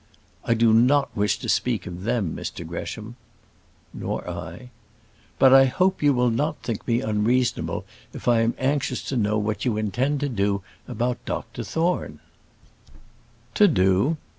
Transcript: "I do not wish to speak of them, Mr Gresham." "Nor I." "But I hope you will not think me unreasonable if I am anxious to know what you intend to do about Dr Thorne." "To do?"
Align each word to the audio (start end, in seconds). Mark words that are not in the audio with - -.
"I 0.43 0.55
do 0.55 0.73
not 0.73 1.15
wish 1.15 1.37
to 1.37 1.47
speak 1.47 1.85
of 1.85 2.05
them, 2.05 2.35
Mr 2.35 2.65
Gresham." 2.67 3.17
"Nor 3.93 4.27
I." 4.27 4.71
"But 5.37 5.53
I 5.53 5.65
hope 5.65 6.01
you 6.01 6.11
will 6.11 6.31
not 6.31 6.57
think 6.63 6.87
me 6.87 7.01
unreasonable 7.01 7.85
if 8.11 8.27
I 8.27 8.39
am 8.39 8.55
anxious 8.57 9.03
to 9.09 9.15
know 9.15 9.37
what 9.37 9.63
you 9.63 9.77
intend 9.77 10.19
to 10.21 10.27
do 10.29 10.63
about 10.87 11.23
Dr 11.25 11.63
Thorne." 11.63 12.19
"To 13.53 13.67
do?" 13.67 14.17